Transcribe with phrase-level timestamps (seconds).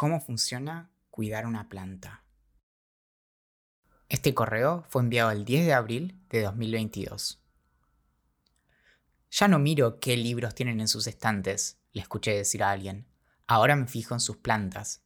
[0.00, 2.24] ¿Cómo funciona cuidar una planta?
[4.08, 7.44] Este correo fue enviado el 10 de abril de 2022.
[9.30, 13.08] Ya no miro qué libros tienen en sus estantes, le escuché decir a alguien.
[13.46, 15.02] Ahora me fijo en sus plantas.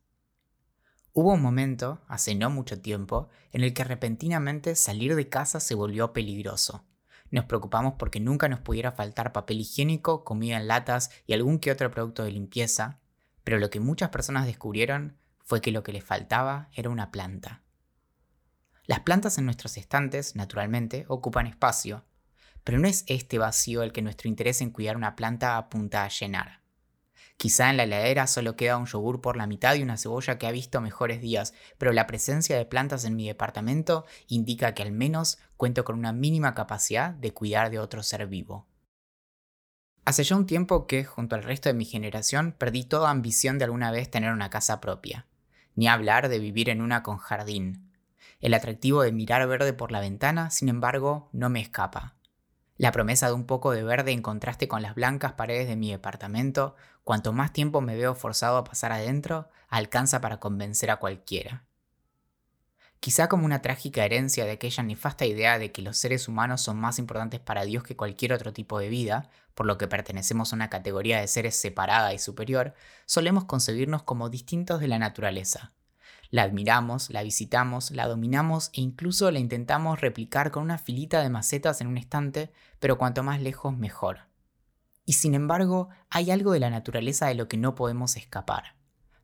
[1.12, 5.74] Hubo un momento, hace no mucho tiempo, en el que repentinamente salir de casa se
[5.74, 6.86] volvió peligroso.
[7.32, 11.72] Nos preocupamos porque nunca nos pudiera faltar papel higiénico, comida en latas y algún que
[11.72, 13.00] otro producto de limpieza,
[13.45, 17.62] pero lo que muchas personas descubrieron fue que lo que les faltaba era una planta.
[18.86, 22.04] Las plantas en nuestros estantes, naturalmente, ocupan espacio,
[22.64, 26.08] pero no es este vacío el que nuestro interés en cuidar una planta apunta a
[26.08, 26.61] llenar.
[27.36, 30.46] Quizá en la heladera solo queda un yogur por la mitad y una cebolla que
[30.46, 34.92] ha visto mejores días, pero la presencia de plantas en mi departamento indica que al
[34.92, 38.66] menos cuento con una mínima capacidad de cuidar de otro ser vivo.
[40.05, 43.64] Hace ya un tiempo que, junto al resto de mi generación, perdí toda ambición de
[43.64, 45.27] alguna vez tener una casa propia,
[45.77, 47.91] ni hablar de vivir en una con jardín.
[48.41, 52.16] El atractivo de mirar verde por la ventana, sin embargo, no me escapa.
[52.77, 55.91] La promesa de un poco de verde en contraste con las blancas paredes de mi
[55.91, 61.64] departamento, cuanto más tiempo me veo forzado a pasar adentro, alcanza para convencer a cualquiera
[63.05, 66.78] quizá como una trágica herencia de aquella nefasta idea de que los seres humanos son
[66.78, 70.56] más importantes para Dios que cualquier otro tipo de vida, por lo que pertenecemos a
[70.56, 72.72] una categoría de seres separada y superior,
[73.05, 75.75] solemos concebirnos como distintos de la naturaleza.
[76.30, 81.28] La admiramos, la visitamos, la dominamos e incluso la intentamos replicar con una filita de
[81.28, 84.20] macetas en un estante, pero cuanto más lejos mejor.
[85.05, 88.77] Y sin embargo, hay algo de la naturaleza de lo que no podemos escapar.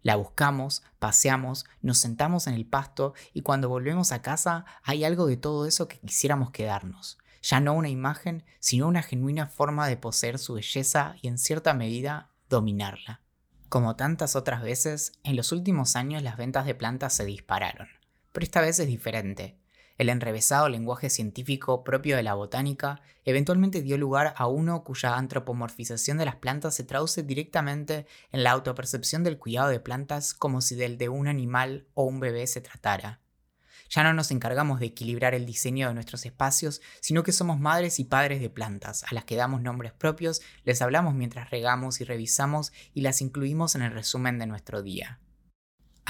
[0.02, 5.26] La buscamos, paseamos, nos sentamos en el pasto y cuando volvemos a casa hay algo
[5.26, 7.18] de todo eso que quisiéramos quedarnos.
[7.42, 11.74] Ya no una imagen, sino una genuina forma de poseer su belleza y en cierta
[11.74, 13.20] medida dominarla.
[13.68, 17.88] Como tantas otras veces, en los últimos años las ventas de plantas se dispararon.
[18.32, 19.59] Pero esta vez es diferente.
[20.00, 26.16] El enrevesado lenguaje científico propio de la botánica eventualmente dio lugar a uno cuya antropomorfización
[26.16, 30.74] de las plantas se traduce directamente en la autopercepción del cuidado de plantas como si
[30.74, 33.20] del de un animal o un bebé se tratara.
[33.90, 37.98] Ya no nos encargamos de equilibrar el diseño de nuestros espacios, sino que somos madres
[38.00, 42.04] y padres de plantas, a las que damos nombres propios, les hablamos mientras regamos y
[42.04, 45.20] revisamos y las incluimos en el resumen de nuestro día.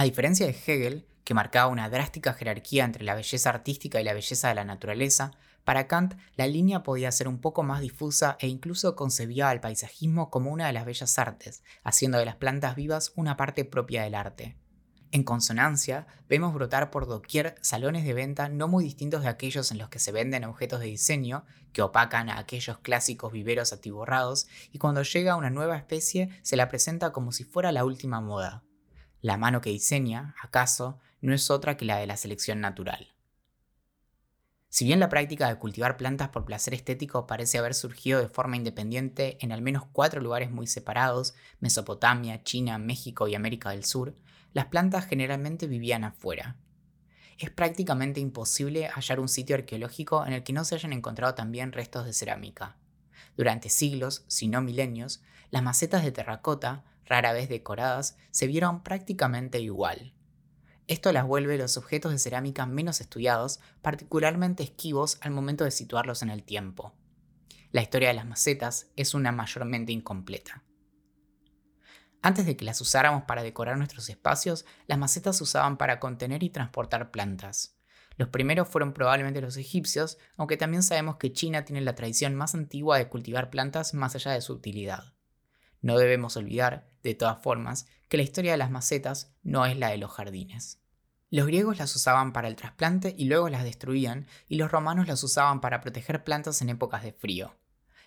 [0.01, 4.15] A diferencia de Hegel, que marcaba una drástica jerarquía entre la belleza artística y la
[4.15, 8.49] belleza de la naturaleza, para Kant la línea podía ser un poco más difusa e
[8.49, 13.13] incluso concebía al paisajismo como una de las bellas artes, haciendo de las plantas vivas
[13.15, 14.57] una parte propia del arte.
[15.11, 19.77] En consonancia, vemos brotar por doquier salones de venta no muy distintos de aquellos en
[19.77, 21.45] los que se venden objetos de diseño,
[21.75, 26.71] que opacan a aquellos clásicos viveros atiborrados, y cuando llega una nueva especie se la
[26.71, 28.65] presenta como si fuera la última moda.
[29.23, 33.13] La mano que diseña, acaso, no es otra que la de la selección natural.
[34.71, 38.57] Si bien la práctica de cultivar plantas por placer estético parece haber surgido de forma
[38.57, 44.15] independiente en al menos cuatro lugares muy separados, Mesopotamia, China, México y América del Sur,
[44.53, 46.57] las plantas generalmente vivían afuera.
[47.37, 51.73] Es prácticamente imposible hallar un sitio arqueológico en el que no se hayan encontrado también
[51.73, 52.77] restos de cerámica.
[53.37, 55.21] Durante siglos, si no milenios,
[55.51, 60.15] las macetas de terracota, rara vez decoradas, se vieron prácticamente igual.
[60.87, 66.23] Esto las vuelve los objetos de cerámica menos estudiados, particularmente esquivos al momento de situarlos
[66.23, 66.95] en el tiempo.
[67.73, 70.63] La historia de las macetas es una mayormente incompleta.
[72.23, 76.43] Antes de que las usáramos para decorar nuestros espacios, las macetas se usaban para contener
[76.43, 77.77] y transportar plantas.
[78.17, 82.55] Los primeros fueron probablemente los egipcios, aunque también sabemos que China tiene la tradición más
[82.55, 85.15] antigua de cultivar plantas más allá de su utilidad.
[85.81, 89.89] No debemos olvidar, de todas formas, que la historia de las macetas no es la
[89.89, 90.81] de los jardines.
[91.31, 95.23] Los griegos las usaban para el trasplante y luego las destruían, y los romanos las
[95.23, 97.55] usaban para proteger plantas en épocas de frío.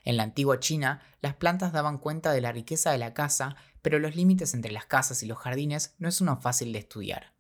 [0.04, 4.00] En la antigua China, las plantas daban cuenta de la riqueza de la casa, pero
[4.00, 7.34] los límites entre las casas y los jardines no es uno fácil de estudiar.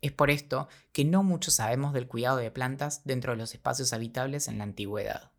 [0.00, 3.92] Es por esto que no mucho sabemos del cuidado de plantas dentro de los espacios
[3.92, 5.29] habitables en la antigüedad.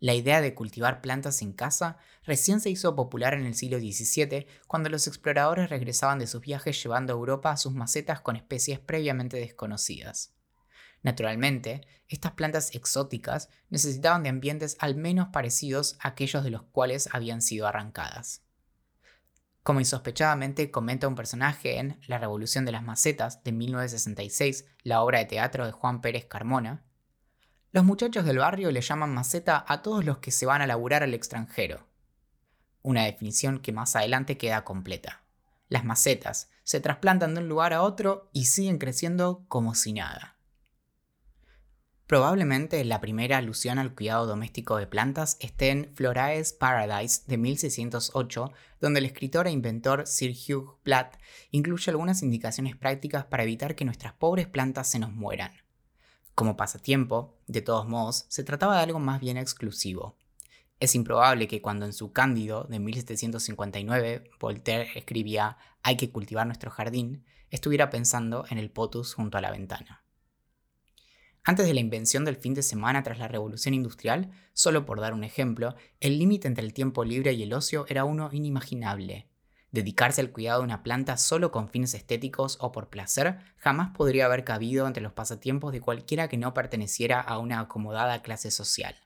[0.00, 4.46] La idea de cultivar plantas en casa recién se hizo popular en el siglo XVII,
[4.68, 9.38] cuando los exploradores regresaban de sus viajes llevando a Europa sus macetas con especies previamente
[9.38, 10.34] desconocidas.
[11.02, 17.08] Naturalmente, estas plantas exóticas necesitaban de ambientes al menos parecidos a aquellos de los cuales
[17.12, 18.42] habían sido arrancadas.
[19.62, 25.18] Como insospechadamente comenta un personaje en La Revolución de las Macetas de 1966, la obra
[25.18, 26.87] de teatro de Juan Pérez Carmona,
[27.70, 31.02] los muchachos del barrio le llaman maceta a todos los que se van a laburar
[31.02, 31.86] al extranjero.
[32.82, 35.22] Una definición que más adelante queda completa.
[35.68, 40.38] Las macetas se trasplantan de un lugar a otro y siguen creciendo como si nada.
[42.06, 48.50] Probablemente la primera alusión al cuidado doméstico de plantas esté en Florae's Paradise de 1608,
[48.80, 51.18] donde el escritor e inventor Sir Hugh Platt
[51.50, 55.52] incluye algunas indicaciones prácticas para evitar que nuestras pobres plantas se nos mueran.
[56.38, 60.16] Como pasatiempo, de todos modos, se trataba de algo más bien exclusivo.
[60.78, 66.70] Es improbable que cuando en su Cándido de 1759 Voltaire escribía hay que cultivar nuestro
[66.70, 70.04] jardín, estuviera pensando en el potus junto a la ventana.
[71.42, 75.14] Antes de la invención del fin de semana tras la revolución industrial, solo por dar
[75.14, 79.26] un ejemplo, el límite entre el tiempo libre y el ocio era uno inimaginable.
[79.70, 84.24] Dedicarse al cuidado de una planta solo con fines estéticos o por placer jamás podría
[84.24, 88.96] haber cabido entre los pasatiempos de cualquiera que no perteneciera a una acomodada clase social.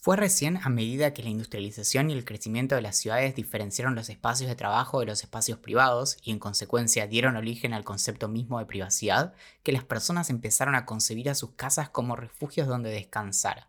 [0.00, 4.08] Fue recién a medida que la industrialización y el crecimiento de las ciudades diferenciaron los
[4.10, 8.58] espacios de trabajo de los espacios privados y en consecuencia dieron origen al concepto mismo
[8.58, 9.32] de privacidad
[9.62, 13.67] que las personas empezaron a concebir a sus casas como refugios donde descansar.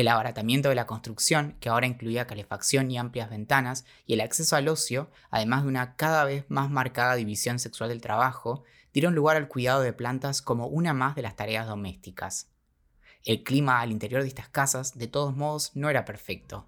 [0.00, 4.56] El abaratamiento de la construcción, que ahora incluía calefacción y amplias ventanas, y el acceso
[4.56, 8.64] al ocio, además de una cada vez más marcada división sexual del trabajo,
[8.94, 12.48] dieron lugar al cuidado de plantas como una más de las tareas domésticas.
[13.26, 16.66] El clima al interior de estas casas, de todos modos, no era perfecto.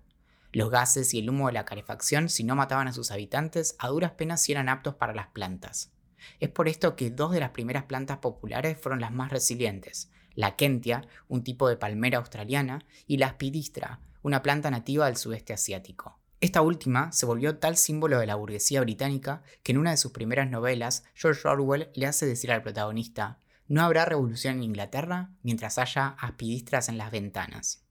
[0.52, 3.88] Los gases y el humo de la calefacción, si no mataban a sus habitantes, a
[3.88, 5.90] duras penas sí eran aptos para las plantas.
[6.38, 10.56] Es por esto que dos de las primeras plantas populares fueron las más resilientes, la
[10.56, 16.18] kentia, un tipo de palmera australiana, y la aspidistra, una planta nativa del sudeste asiático.
[16.40, 20.10] Esta última se volvió tal símbolo de la burguesía británica que en una de sus
[20.10, 23.38] primeras novelas, George Orwell le hace decir al protagonista,
[23.68, 27.84] no habrá revolución en Inglaterra mientras haya aspidistras en las ventanas.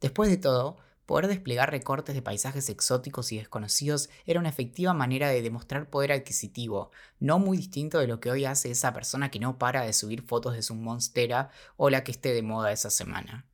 [0.00, 5.28] Después de todo, poder desplegar recortes de paisajes exóticos y desconocidos era una efectiva manera
[5.28, 6.90] de demostrar poder adquisitivo,
[7.20, 10.22] no muy distinto de lo que hoy hace esa persona que no para de subir
[10.22, 13.46] fotos de su monstera o la que esté de moda esa semana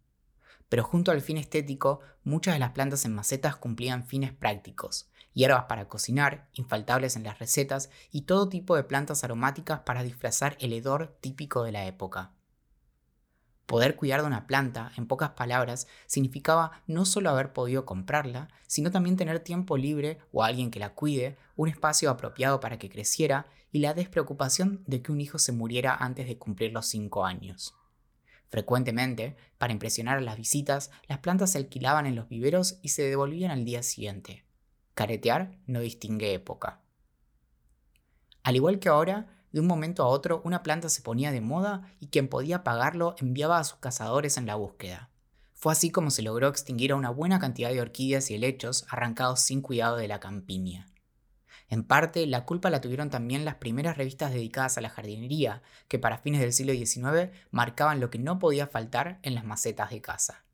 [0.70, 5.64] pero junto al fin estético, muchas de las plantas en macetas cumplían fines prácticos, hierbas
[5.64, 10.72] para cocinar, infaltables en las recetas, y todo tipo de plantas aromáticas para disfrazar el
[10.72, 12.30] hedor típico de la época.
[13.70, 18.90] Poder cuidar de una planta, en pocas palabras, significaba no solo haber podido comprarla, sino
[18.90, 23.46] también tener tiempo libre o alguien que la cuide, un espacio apropiado para que creciera
[23.70, 27.76] y la despreocupación de que un hijo se muriera antes de cumplir los 5 años.
[28.48, 33.02] Frecuentemente, para impresionar a las visitas, las plantas se alquilaban en los viveros y se
[33.02, 34.42] devolvían al día siguiente.
[34.94, 36.80] Caretear no distingue época.
[38.42, 41.92] Al igual que ahora, de un momento a otro una planta se ponía de moda
[41.98, 45.10] y quien podía pagarlo enviaba a sus cazadores en la búsqueda.
[45.54, 49.40] Fue así como se logró extinguir a una buena cantidad de orquídeas y helechos arrancados
[49.40, 50.86] sin cuidado de la campiña.
[51.68, 56.00] En parte, la culpa la tuvieron también las primeras revistas dedicadas a la jardinería, que
[56.00, 60.00] para fines del siglo XIX marcaban lo que no podía faltar en las macetas de
[60.00, 60.44] casa.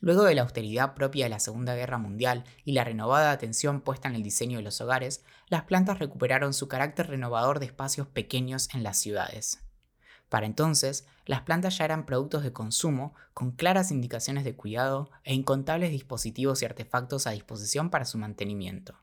[0.00, 4.08] Luego de la austeridad propia de la Segunda Guerra Mundial y la renovada atención puesta
[4.08, 8.68] en el diseño de los hogares, las plantas recuperaron su carácter renovador de espacios pequeños
[8.74, 9.60] en las ciudades.
[10.28, 15.34] Para entonces, las plantas ya eran productos de consumo con claras indicaciones de cuidado e
[15.34, 18.94] incontables dispositivos y artefactos a disposición para su mantenimiento.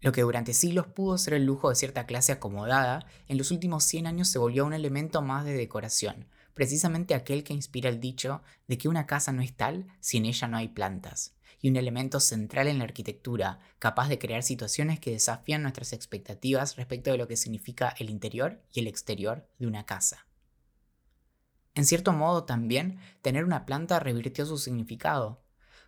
[0.00, 3.84] Lo que durante siglos pudo ser el lujo de cierta clase acomodada, en los últimos
[3.84, 8.42] 100 años se volvió un elemento más de decoración, precisamente aquel que inspira el dicho
[8.68, 11.76] de que una casa no es tal si en ella no hay plantas, y un
[11.76, 17.18] elemento central en la arquitectura, capaz de crear situaciones que desafían nuestras expectativas respecto de
[17.18, 20.26] lo que significa el interior y el exterior de una casa.
[21.74, 25.42] En cierto modo también, tener una planta revirtió su significado,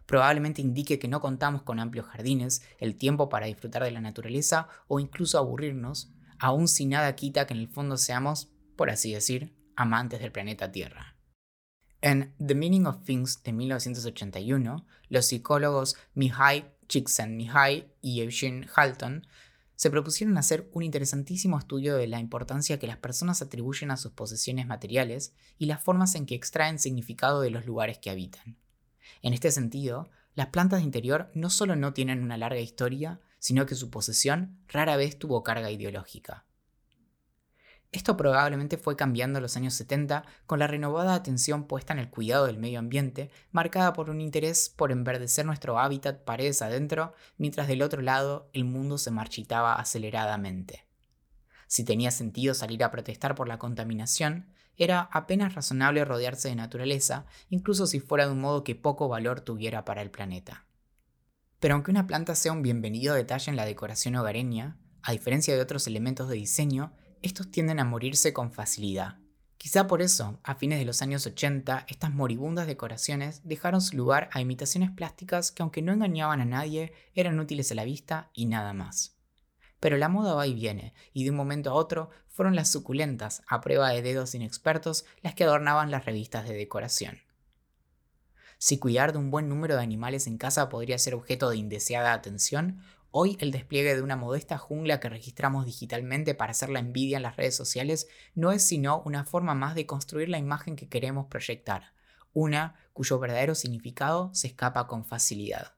[0.06, 4.68] probablemente indique que no contamos con amplios jardines, el tiempo para disfrutar de la naturaleza
[4.86, 9.54] o incluso aburrirnos, aun si nada quita que en el fondo seamos, por así decir,
[9.76, 11.16] amantes del planeta Tierra.
[12.00, 19.26] En The Meaning of Things de 1981, los psicólogos Mihai Csikszentmihalyi y Eugene Halton
[19.76, 24.12] se propusieron hacer un interesantísimo estudio de la importancia que las personas atribuyen a sus
[24.12, 28.56] posesiones materiales y las formas en que extraen significado de los lugares que habitan.
[29.22, 33.66] En este sentido, las plantas de interior no solo no tienen una larga historia, sino
[33.66, 36.44] que su posesión rara vez tuvo carga ideológica.
[37.94, 42.10] Esto probablemente fue cambiando en los años 70 con la renovada atención puesta en el
[42.10, 47.68] cuidado del medio ambiente, marcada por un interés por enverdecer nuestro hábitat paredes adentro, mientras
[47.68, 50.88] del otro lado el mundo se marchitaba aceleradamente.
[51.68, 57.26] Si tenía sentido salir a protestar por la contaminación, era apenas razonable rodearse de naturaleza,
[57.48, 60.66] incluso si fuera de un modo que poco valor tuviera para el planeta.
[61.60, 65.62] Pero aunque una planta sea un bienvenido detalle en la decoración hogareña, a diferencia de
[65.62, 66.92] otros elementos de diseño,
[67.24, 69.16] estos tienden a morirse con facilidad.
[69.56, 74.28] Quizá por eso, a fines de los años 80, estas moribundas decoraciones dejaron su lugar
[74.32, 78.44] a imitaciones plásticas que aunque no engañaban a nadie, eran útiles a la vista y
[78.44, 79.16] nada más.
[79.80, 83.42] Pero la moda va y viene, y de un momento a otro fueron las suculentas,
[83.48, 87.22] a prueba de dedos inexpertos, las que adornaban las revistas de decoración.
[88.58, 92.12] Si cuidar de un buen número de animales en casa podría ser objeto de indeseada
[92.12, 92.82] atención,
[93.16, 97.22] Hoy el despliegue de una modesta jungla que registramos digitalmente para hacer la envidia en
[97.22, 101.26] las redes sociales no es sino una forma más de construir la imagen que queremos
[101.26, 101.92] proyectar,
[102.32, 105.74] una cuyo verdadero significado se escapa con facilidad.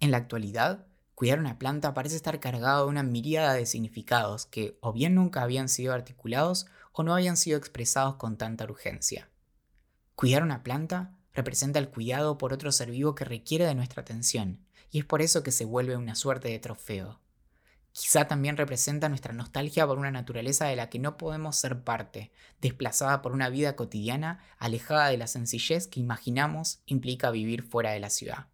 [0.00, 4.76] En la actualidad, cuidar una planta parece estar cargado de una miríada de significados que
[4.80, 9.30] o bien nunca habían sido articulados o no habían sido expresados con tanta urgencia.
[10.16, 14.65] Cuidar una planta representa el cuidado por otro ser vivo que requiere de nuestra atención,
[14.90, 17.20] y es por eso que se vuelve una suerte de trofeo.
[17.92, 22.30] Quizá también representa nuestra nostalgia por una naturaleza de la que no podemos ser parte,
[22.60, 28.00] desplazada por una vida cotidiana alejada de la sencillez que imaginamos implica vivir fuera de
[28.00, 28.48] la ciudad.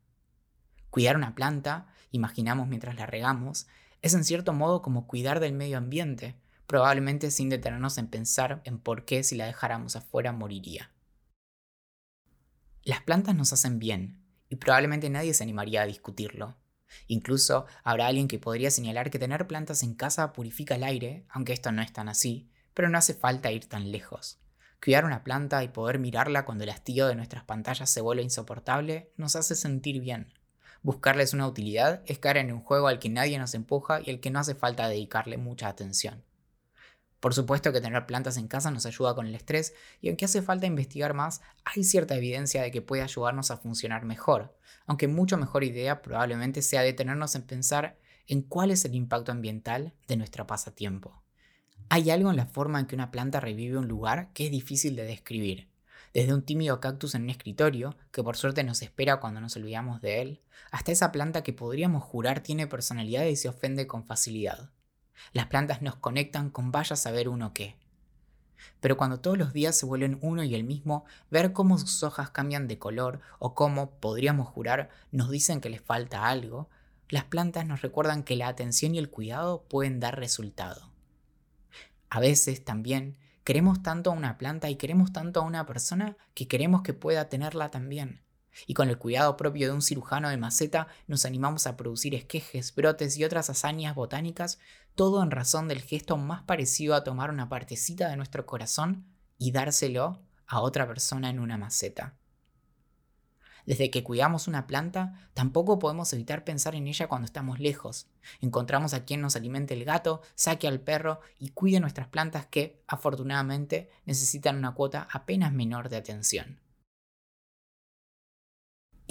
[0.91, 3.67] Cuidar una planta, imaginamos mientras la regamos,
[4.01, 6.37] es en cierto modo como cuidar del medio ambiente,
[6.69, 10.93] probablemente sin detenernos en pensar en por qué si la dejáramos afuera moriría.
[12.85, 14.22] Las plantas nos hacen bien,
[14.53, 16.59] y probablemente nadie se animaría a discutirlo.
[17.07, 21.55] Incluso habrá alguien que podría señalar que tener plantas en casa purifica el aire, aunque
[21.55, 24.41] esto no es tan así, pero no hace falta ir tan lejos.
[24.85, 29.11] Cuidar una planta y poder mirarla cuando el hastío de nuestras pantallas se vuelve insoportable
[29.17, 30.35] nos hace sentir bien.
[30.83, 34.21] Buscarles una utilidad es caer en un juego al que nadie nos empuja y al
[34.21, 36.23] que no hace falta dedicarle mucha atención.
[37.23, 40.43] Por supuesto que tener plantas en casa nos ayuda con el estrés y aunque hace
[40.43, 45.39] falta investigar más, hay cierta evidencia de que puede ayudarnos a funcionar mejor, aunque mucho
[45.39, 50.49] mejor idea probablemente sea detenernos en pensar en cuál es el impacto ambiental de nuestro
[50.49, 51.23] pasatiempo.
[51.91, 54.97] Hay algo en la forma en que una planta revive un lugar que es difícil
[54.97, 55.69] de describir,
[56.13, 60.01] desde un tímido cactus en un escritorio, que por suerte nos espera cuando nos olvidamos
[60.01, 60.41] de él,
[60.73, 64.73] hasta esa planta que podríamos jurar tiene personalidad y se ofende con facilidad.
[65.33, 67.77] Las plantas nos conectan con vaya a saber uno qué.
[68.81, 72.31] Pero cuando todos los días se vuelven uno y el mismo, ver cómo sus hojas
[72.31, 76.69] cambian de color o cómo, podríamos jurar, nos dicen que les falta algo,
[77.09, 80.91] las plantas nos recuerdan que la atención y el cuidado pueden dar resultado.
[82.09, 86.49] A veces también queremos tanto a una planta y queremos tanto a una persona que
[86.49, 88.22] queremos que pueda tenerla también.
[88.67, 92.75] Y con el cuidado propio de un cirujano de maceta nos animamos a producir esquejes,
[92.75, 94.59] brotes y otras hazañas botánicas,
[94.95, 99.07] todo en razón del gesto más parecido a tomar una partecita de nuestro corazón
[99.39, 102.15] y dárselo a otra persona en una maceta.
[103.65, 108.09] Desde que cuidamos una planta, tampoco podemos evitar pensar en ella cuando estamos lejos.
[108.41, 112.83] Encontramos a quien nos alimente el gato, saque al perro y cuide nuestras plantas que,
[112.89, 116.61] afortunadamente, necesitan una cuota apenas menor de atención.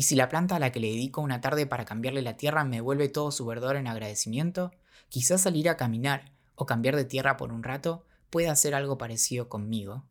[0.01, 2.63] Y si la planta a la que le dedico una tarde para cambiarle la tierra
[2.63, 4.71] me devuelve todo su verdor en agradecimiento,
[5.09, 9.47] quizás salir a caminar o cambiar de tierra por un rato pueda hacer algo parecido
[9.47, 10.03] conmigo.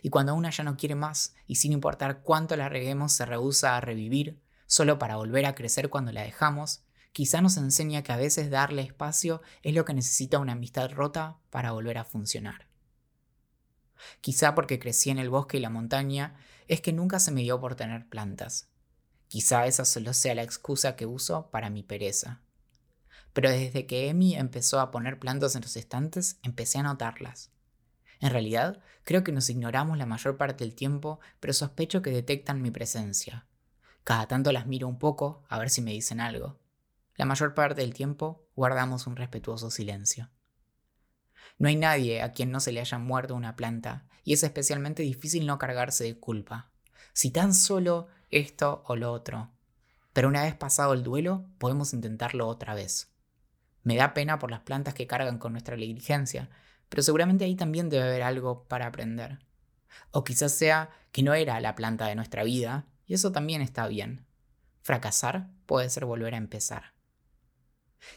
[0.00, 3.76] Y cuando una ya no quiere más y sin importar cuánto la reguemos se rehúsa
[3.76, 6.82] a revivir, solo para volver a crecer cuando la dejamos,
[7.12, 11.36] quizá nos enseña que a veces darle espacio es lo que necesita una amistad rota
[11.50, 12.68] para volver a funcionar.
[14.22, 16.36] Quizá porque crecí en el bosque y la montaña,
[16.68, 18.70] es que nunca se me dio por tener plantas,
[19.34, 22.40] Quizá esa solo sea la excusa que uso para mi pereza.
[23.32, 27.50] Pero desde que Emi empezó a poner plantas en los estantes, empecé a notarlas.
[28.20, 32.62] En realidad, creo que nos ignoramos la mayor parte del tiempo, pero sospecho que detectan
[32.62, 33.48] mi presencia.
[34.04, 36.60] Cada tanto las miro un poco a ver si me dicen algo.
[37.16, 40.30] La mayor parte del tiempo guardamos un respetuoso silencio.
[41.58, 45.02] No hay nadie a quien no se le haya muerto una planta, y es especialmente
[45.02, 46.70] difícil no cargarse de culpa.
[47.12, 48.06] Si tan solo
[48.38, 49.50] esto o lo otro.
[50.12, 53.12] Pero una vez pasado el duelo, podemos intentarlo otra vez.
[53.82, 56.48] Me da pena por las plantas que cargan con nuestra negligencia,
[56.88, 59.40] pero seguramente ahí también debe haber algo para aprender.
[60.10, 63.86] O quizás sea que no era la planta de nuestra vida, y eso también está
[63.86, 64.26] bien.
[64.82, 66.94] Fracasar puede ser volver a empezar.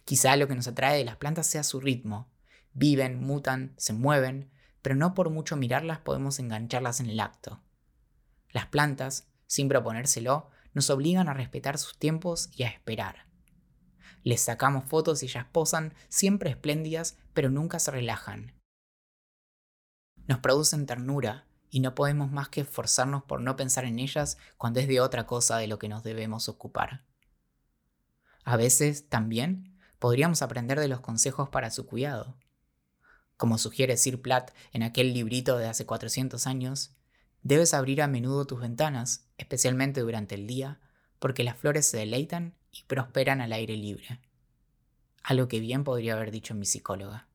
[0.05, 2.29] Quizá lo que nos atrae de las plantas sea su ritmo.
[2.73, 7.61] Viven, mutan, se mueven, pero no por mucho mirarlas podemos engancharlas en el acto.
[8.51, 13.25] Las plantas sin proponérselo, nos obligan a respetar sus tiempos y a esperar.
[14.23, 18.53] Les sacamos fotos y ellas posan, siempre espléndidas, pero nunca se relajan.
[20.27, 24.79] Nos producen ternura y no podemos más que esforzarnos por no pensar en ellas cuando
[24.79, 27.05] es de otra cosa de lo que nos debemos ocupar.
[28.43, 32.37] A veces, también, podríamos aprender de los consejos para su cuidado.
[33.37, 36.96] Como sugiere Sir Platt en aquel librito de hace 400 años,
[37.43, 40.79] debes abrir a menudo tus ventanas, especialmente durante el día,
[41.19, 44.19] porque las flores se deleitan y prosperan al aire libre.
[45.23, 47.27] Algo que bien podría haber dicho mi psicóloga.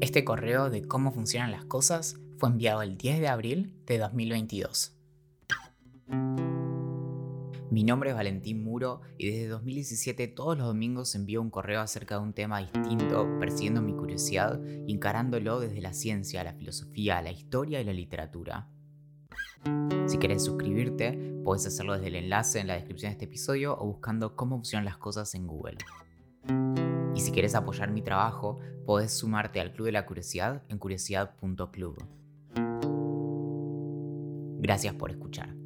[0.00, 4.92] Este correo de cómo funcionan las cosas fue enviado el 10 de abril de 2022.
[7.70, 12.16] Mi nombre es Valentín Muro y desde 2017 todos los domingos envío un correo acerca
[12.16, 17.32] de un tema distinto, persiguiendo mi curiosidad y encarándolo desde la ciencia, la filosofía, la
[17.32, 18.68] historia y la literatura.
[20.06, 23.86] Si querés suscribirte, puedes hacerlo desde el enlace en la descripción de este episodio o
[23.86, 25.78] buscando cómo funcionan las cosas en Google.
[27.16, 31.96] Y si quieres apoyar mi trabajo, podés sumarte al Club de la Curiosidad en curiosidad.club.
[34.60, 35.65] Gracias por escuchar.